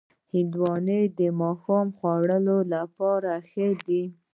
[0.33, 4.03] هندوانه د ماښام خوړلو لپاره ښه ده.